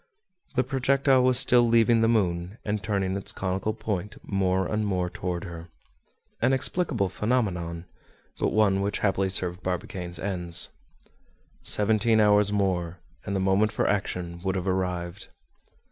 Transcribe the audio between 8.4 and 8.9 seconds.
one